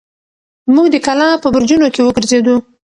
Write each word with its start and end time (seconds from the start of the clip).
موږ 0.73 0.87
د 0.91 0.95
کلا 1.05 1.27
په 1.43 1.47
برجونو 1.55 1.87
کې 1.93 2.01
وګرځېدو. 2.03 2.55